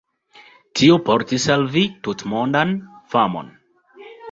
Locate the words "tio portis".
0.79-1.45